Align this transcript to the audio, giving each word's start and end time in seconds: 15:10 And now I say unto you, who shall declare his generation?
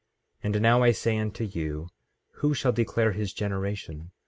15:10 0.43 0.45
And 0.53 0.61
now 0.63 0.81
I 0.81 0.91
say 0.93 1.15
unto 1.19 1.43
you, 1.43 1.89
who 2.37 2.55
shall 2.55 2.71
declare 2.71 3.11
his 3.11 3.33
generation? 3.33 4.09